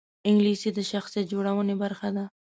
انګلیسي 0.27 0.69
د 0.73 0.79
شخصیت 0.91 1.25
جوړونې 1.33 1.75
برخه 1.83 2.09
ده 2.15 2.23